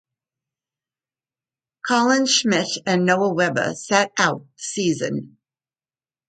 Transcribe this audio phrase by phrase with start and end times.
[1.87, 5.37] Colin Schmidt and Noah Weber sat out the season.